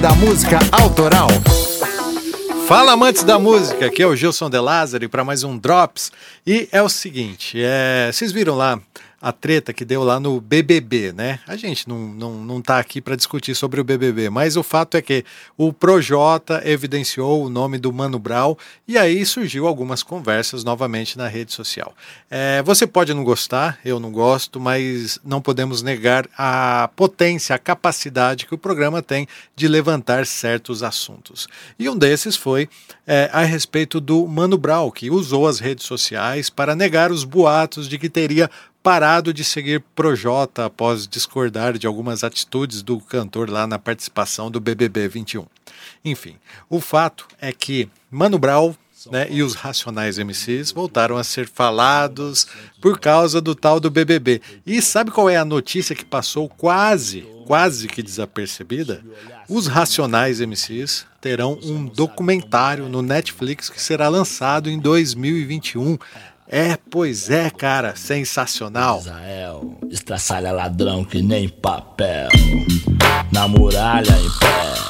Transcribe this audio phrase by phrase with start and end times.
[0.00, 1.28] Da Música Autoral.
[2.68, 6.12] Fala amantes da música, aqui é o Gilson De Lázari para mais um Drops.
[6.46, 8.78] E é o seguinte, é, vocês viram lá
[9.20, 11.40] a treta que deu lá no BBB, né?
[11.46, 14.96] A gente não, não, não tá aqui para discutir sobre o BBB, mas o fato
[14.96, 15.24] é que
[15.56, 21.26] o Projota evidenciou o nome do Mano Brown e aí surgiu algumas conversas novamente na
[21.26, 21.94] rede social.
[22.30, 27.58] É, você pode não gostar, eu não gosto, mas não podemos negar a potência, a
[27.58, 29.26] capacidade que o programa tem
[29.56, 31.48] de levantar certos assuntos.
[31.76, 32.68] E um desses foi
[33.04, 37.88] é, a respeito do Mano Brown, que usou as redes sociais para negar os boatos
[37.88, 38.48] de que teria
[38.82, 44.60] parado de seguir Projota após discordar de algumas atitudes do cantor lá na participação do
[44.60, 45.46] BBB 21.
[46.04, 46.36] Enfim,
[46.68, 48.74] o fato é que Mano Brown
[49.10, 52.46] né, e os Racionais MCs voltaram a ser falados
[52.80, 54.40] por causa do tal do BBB.
[54.66, 59.04] E sabe qual é a notícia que passou quase, quase que desapercebida?
[59.48, 65.98] Os Racionais MCs terão um documentário no Netflix que será lançado em 2021
[66.48, 68.98] é, pois é, cara, sensacional.
[69.00, 72.28] Israel, estraçalha ladrão que nem papel.
[73.30, 74.87] Na muralha em pé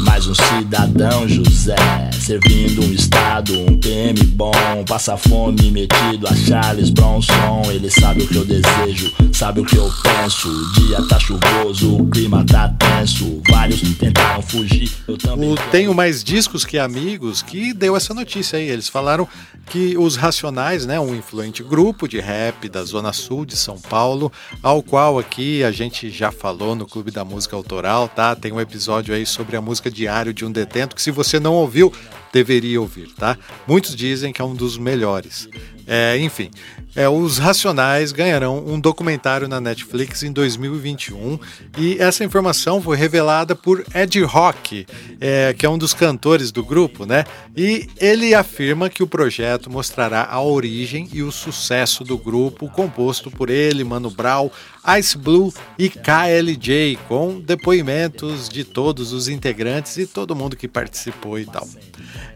[0.00, 1.76] mais um cidadão José,
[2.20, 4.52] servindo um estado, um PM bom,
[4.86, 7.62] passa fome metido a Charles Bronson.
[7.70, 10.48] Ele sabe o que eu desejo, sabe o que eu penso.
[10.48, 13.42] O dia tá chuvoso, o clima tá tenso.
[13.48, 15.52] Vários tentaram fugir, eu também.
[15.52, 18.68] O Tenho Mais Discos Que Amigos que deu essa notícia aí.
[18.68, 19.26] Eles falaram
[19.66, 24.30] que os Racionais, né, um influente grupo de rap da Zona Sul de São Paulo,
[24.62, 28.34] ao qual aqui a gente já falou no Clube da Música Autoral, tá?
[28.34, 31.38] Tem um episódio aí sobre a música música Diário de um Detento, que se você
[31.38, 31.92] não ouviu,
[32.32, 33.36] deveria ouvir, tá?
[33.66, 35.48] Muitos dizem que é um dos melhores.
[35.90, 36.50] É, enfim,
[36.94, 41.38] é, os Racionais ganharão um documentário na Netflix em 2021
[41.78, 44.86] e essa informação foi revelada por Ed Rock,
[45.18, 47.24] é, que é um dos cantores do grupo, né?
[47.56, 53.30] E ele afirma que o projeto mostrará a origem e o sucesso do grupo, composto
[53.30, 54.50] por ele, Mano Brown,
[54.98, 61.38] Ice Blue e KLJ, com depoimentos de todos os integrantes e todo mundo que participou
[61.38, 61.66] e tal.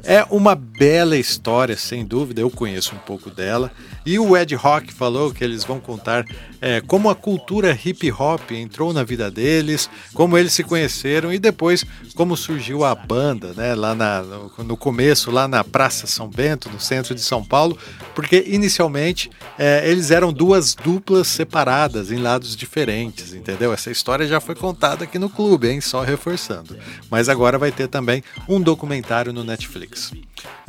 [0.04, 3.70] É uma bela história, sem dúvida, eu conheço um pouco dela.
[4.04, 6.24] E o Ed Rock falou que eles vão contar
[6.60, 11.38] é, como a cultura hip hop entrou na vida deles, como eles se conheceram e
[11.38, 16.28] depois como surgiu a banda, né, lá na, no, no começo, lá na Praça São
[16.28, 17.76] Bento, no centro de São Paulo,
[18.14, 23.72] porque inicialmente é, eles eram duas duplas separadas em lados diferentes, entendeu?
[23.72, 25.80] Essa história já foi contada aqui no clube, hein?
[25.80, 26.76] Só reforçando.
[27.10, 30.12] Mas agora vai ter também um documentário no Netflix.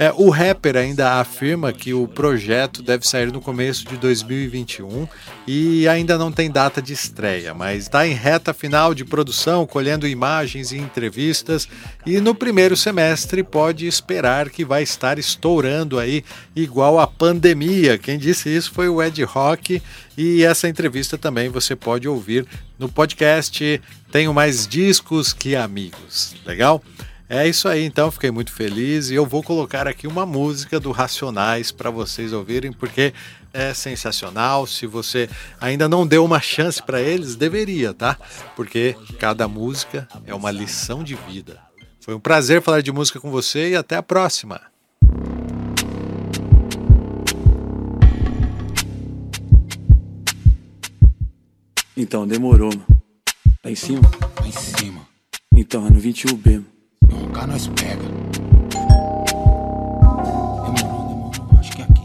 [0.03, 5.07] É, o rapper ainda afirma que o projeto deve sair no começo de 2021
[5.47, 10.05] e ainda não tem data de estreia, mas está em reta final de produção, colhendo
[10.05, 11.69] imagens e entrevistas,
[12.05, 17.97] e no primeiro semestre pode esperar que vai estar estourando aí, igual a pandemia.
[17.97, 19.81] Quem disse isso foi o Ed Rock,
[20.17, 22.45] e essa entrevista também você pode ouvir
[22.77, 23.81] no podcast
[24.11, 26.35] Tenho Mais Discos Que Amigos.
[26.45, 26.83] Legal?
[27.29, 30.91] É isso aí, então fiquei muito feliz e eu vou colocar aqui uma música do
[30.91, 33.13] Racionais para vocês ouvirem, porque
[33.53, 34.67] é sensacional.
[34.67, 35.29] Se você
[35.59, 38.17] ainda não deu uma chance para eles, deveria, tá?
[38.55, 41.59] Porque cada música é uma lição de vida.
[42.01, 44.59] Foi um prazer falar de música com você e até a próxima.
[51.95, 52.71] Então, demorou.
[53.63, 54.01] Lá em cima?
[54.41, 55.07] Lá em cima.
[55.55, 56.72] Então, é no 21B.
[57.13, 58.01] Não, cá nós pega.
[60.63, 61.59] Demorou, demorou.
[61.59, 62.01] Acho que é aqui.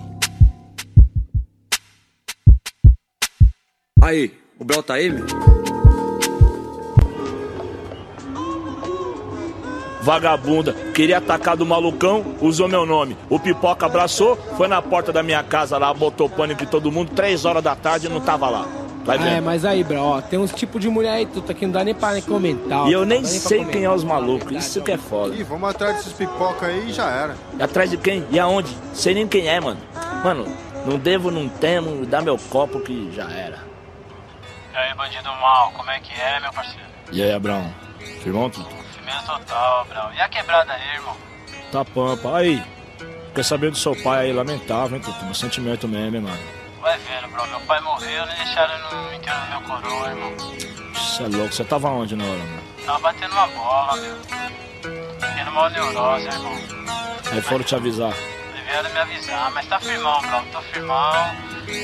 [4.02, 5.24] Aí, o Bel tá aí, meu?
[10.02, 13.16] Vagabunda, queria atacar do malucão, usou meu nome.
[13.28, 17.12] O pipoca abraçou, foi na porta da minha casa lá, botou pânico em todo mundo,
[17.14, 18.77] três horas da tarde e não tava lá.
[19.08, 19.44] Vai É, vendo.
[19.44, 21.94] mas aí, bro, ó, tem uns tipos de mulher aí, tudo aqui, não dá nem
[21.94, 22.80] pra nem comentar.
[22.82, 23.72] ó, E eu nem dá pra sei comentar.
[23.72, 25.34] quem é os malucos, isso que é foda.
[25.34, 27.34] Ih, vamos atrás desses pipoca aí e já era.
[27.58, 28.26] E atrás de quem?
[28.30, 28.76] E aonde?
[28.92, 29.80] Sei nem quem é, mano.
[30.22, 30.46] Mano,
[30.84, 33.58] não devo, não temo, dá meu copo que já era.
[34.72, 36.86] E aí, bandido mal, como é que é, meu parceiro?
[37.10, 37.72] E aí, Abrão?
[38.22, 38.50] Firmão?
[38.50, 38.68] tudo?
[38.92, 40.10] Firmeza total, Brau.
[40.14, 41.16] E a quebrada aí, irmão?
[41.72, 42.36] Tá pampa.
[42.36, 42.62] Aí,
[43.34, 45.24] quer saber do seu pai aí, lamentável, hein, Tutu?
[45.24, 46.38] Meu sentimento mesmo, hein, mano.
[47.06, 47.46] Vendo, Brau.
[47.48, 50.32] Meu pai morreu, nem deixaram no enterro do meu coroa, irmão.
[50.94, 52.62] Você é louco, você tava onde na hora, mano?
[52.84, 54.16] Tava batendo uma bola, meu.
[55.36, 56.58] Tendo uma neurose, irmão.
[57.32, 58.12] Aí foram te avisar.
[58.54, 60.44] Eles vieram me avisar, mas tá firmão, Brau.
[60.52, 61.36] Tô firmão.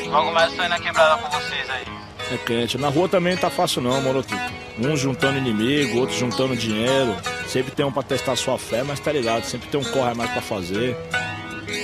[0.07, 1.85] Logo mais eu tô indo na quebrada com vocês aí.
[2.33, 2.79] É quente.
[2.79, 4.41] Na rua também não tá fácil não, moro tudo.
[4.79, 7.17] Uns juntando inimigo, outros juntando dinheiro.
[7.47, 10.15] Sempre tem um pra testar sua fé, mas tá ligado, sempre tem um corre a
[10.15, 10.97] mais pra fazer.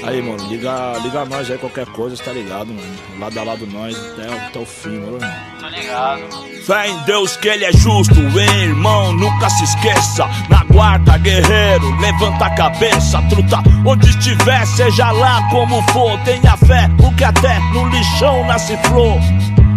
[0.04, 2.94] Aí, mano, liga, liga nós aí, qualquer coisa, tá ligado, mano?
[3.18, 5.18] Lado a lado nós até, até o fim, mano.
[5.60, 6.50] Tô ligado, mano.
[6.64, 10.28] Fé em Deus que ele é justo, hein, irmão, nunca se esqueça.
[10.48, 13.58] Na guarda, guerreiro, levanta a cabeça, truta.
[13.84, 19.18] Onde estiver, seja lá como for, tenha fé, porque até no lixão nasce flor.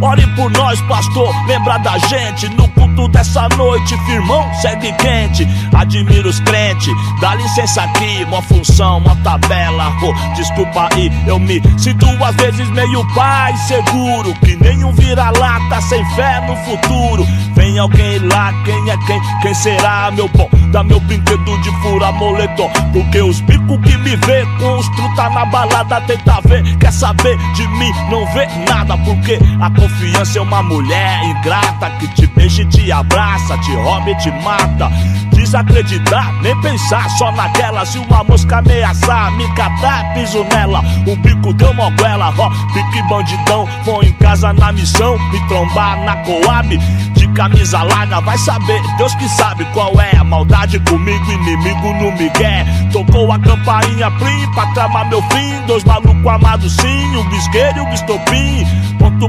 [0.03, 5.47] Ore por nós, pastor, lembra da gente no culto dessa noite, firmão, segue quente.
[5.73, 9.93] Admiro os crentes, dá licença aqui, uma função, uma tabela.
[10.35, 16.41] Desculpa aí, eu me sinto às vezes meio pai seguro, que nenhum vira-lata sem fé
[16.47, 17.25] no futuro.
[17.55, 19.21] Vem alguém lá, quem é quem?
[19.41, 20.49] Quem será, meu bom?
[20.73, 25.29] Dá meu brinquedo de fura moletom, porque os bicos que me vê com os truta
[25.29, 29.92] na balada tenta ver, quer saber de mim, não vê nada, porque a confiança
[30.35, 34.89] é uma mulher ingrata que te beija e te abraça, te rouba e te mata.
[35.31, 37.85] Desacreditar, nem pensar só naquela.
[37.85, 40.81] Se uma mosca ameaçar, me catar, piso nela.
[41.05, 43.67] O bico deu moguela, ó, pique bandidão.
[43.83, 46.77] Vou em casa na missão, me trombar na coab.
[47.13, 52.11] De camisa larga, vai saber, Deus que sabe qual é a maldade comigo, inimigo no
[52.13, 52.65] migué.
[52.91, 55.61] Tocou a campainha plim pra tramar meu fim.
[55.67, 58.65] Dois malucos amados sim, o bisqueiro e o bistopim.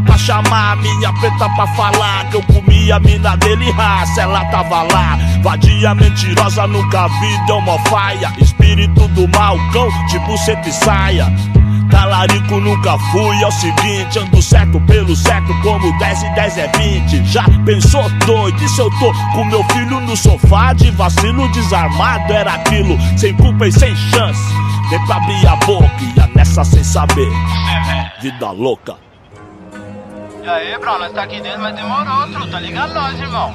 [0.01, 4.83] Pra chamar minha preta pra falar que eu comi a mina dele, raça, ela tava
[4.83, 5.17] lá.
[5.41, 8.33] Vadia mentirosa, nunca vi, deu mó faia.
[8.39, 11.33] Espírito do mal, cão, tipo seta e saia.
[11.91, 16.73] Talarico nunca fui, é o seguinte, ando certo pelo certo, como 10 e 10 é
[16.77, 17.25] 20.
[17.25, 18.65] Já pensou doido?
[18.65, 22.33] E se eu tô com meu filho no sofá de vacilo desarmado?
[22.33, 24.43] Era aquilo, sem culpa e sem chance.
[24.91, 27.29] Nem pra abrir a boca, ia nessa sem saber.
[28.21, 28.97] Vida louca.
[30.45, 32.61] E aí, bro, nós tá aqui dentro, mas demorou, truta.
[32.61, 33.51] Liga nós, irmão.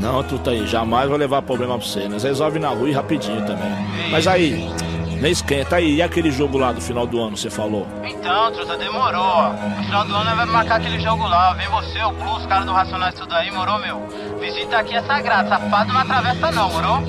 [0.00, 2.08] Não, truta aí, jamais vou levar problema pra você.
[2.08, 3.70] Nós resolve na rua e rapidinho também.
[4.10, 4.72] Mas aí,
[5.20, 5.96] nem esquenta aí.
[5.96, 7.86] E aquele jogo lá do final do ano, você falou?
[8.02, 9.52] Então, truta, demorou.
[9.52, 11.52] No final do ano nós vamos marcar aquele jogo lá.
[11.52, 14.08] Vem você, o Blue, os caras do Racionais tudo aí, morou, meu?
[14.40, 17.02] Visita aqui é sagrado, safado não atravessa não, morou?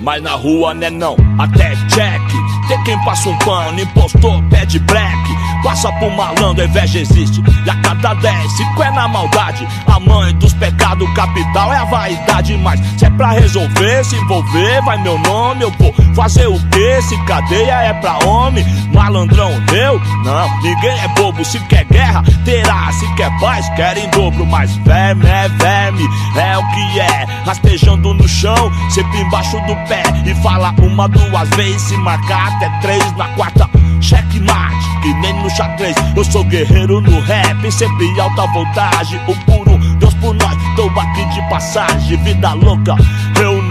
[0.00, 2.22] Mas na rua né não, até check
[2.66, 5.31] Tem quem passa um pano, impostor, pede black
[5.62, 7.42] Passa por malandro, inveja existe.
[7.64, 9.66] E a cada 10, cinco é na maldade.
[9.86, 12.56] A mãe dos pecados capital é a vaidade.
[12.56, 15.62] Mas se é pra resolver, se envolver, vai meu nome.
[15.62, 17.02] Eu vou fazer o que?
[17.02, 18.64] Se cadeia é pra homem.
[18.92, 20.00] Malandrão, eu?
[20.24, 21.44] Não, ninguém é bobo.
[21.44, 22.90] Se quer guerra, terá.
[22.92, 24.44] Se quer paz, quer em dobro.
[24.46, 27.26] Mas verme é verme, é o que é.
[27.46, 30.02] Rastejando no chão, sempre embaixo do pé.
[30.24, 33.68] E fala uma, duas vezes, se marcar até três na quarta.
[34.00, 34.81] Checkmate,
[35.14, 35.94] nem no xadrez.
[36.16, 39.20] Eu sou guerreiro no rap, sempre alta voltagem.
[39.26, 42.16] O puro Deus por nós, tô aqui de passagem.
[42.24, 42.96] Vida louca,
[43.40, 43.61] eu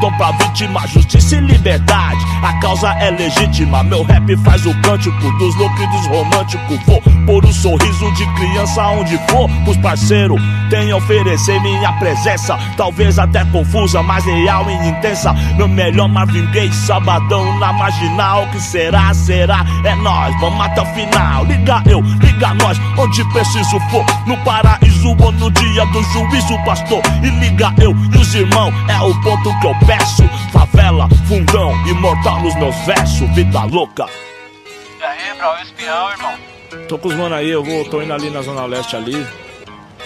[0.00, 0.86] dom pra vítima.
[0.88, 3.82] Justiça e liberdade, a causa é legítima.
[3.82, 6.78] Meu rap faz o cântico dos loucos e dos românticos.
[6.86, 9.48] Vou pôr o sorriso de criança onde for.
[9.64, 10.40] Pros parceiros,
[10.70, 12.58] tenho a oferecer minha presença.
[12.76, 15.32] Talvez até confusa, mas real e intensa.
[15.56, 18.46] Meu melhor Marvin Gaye, sabadão na marginal.
[18.48, 19.64] Que será, será?
[19.84, 21.44] É nós, vamos até o final.
[21.44, 24.04] Liga eu, liga nós, onde preciso for.
[24.26, 27.00] No paraíso ou no dia do juízo, pastor.
[27.22, 30.22] E liga eu e os irmãos, é o ponto que eu peço.
[30.52, 33.28] Favela, fundão, imortal nos meus versos.
[33.30, 34.06] Vida louca.
[35.00, 36.38] E aí, bro, e o espião, irmão?
[36.86, 39.26] Tô com os mano aí, eu vou, tô indo ali na Zona Leste ali.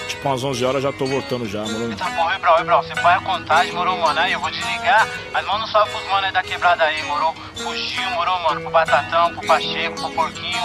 [0.07, 1.91] Tipo, umas 11 horas já tô voltando já, mano.
[1.91, 4.21] Eita porra, e bro, e bro, você põe a contagem, morou, mano?
[4.21, 7.35] Aí eu vou desligar, mas manda um salve pros mano aí da quebrada aí, morou?
[7.57, 8.61] Pro Gil, morou, mano?
[8.61, 10.63] Pro Batatão, pro Pacheco, pro Porquinho,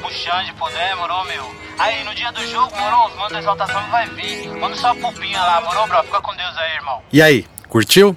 [0.00, 1.52] pro Xande, pro Dé, morou, meu?
[1.78, 4.48] Aí, no dia do jogo, morou, os manos da exaltação vai vir.
[4.50, 6.04] Manda um salve pro Pinha lá, morou, bro?
[6.04, 7.02] Fica com Deus aí, irmão.
[7.12, 8.16] E aí, curtiu?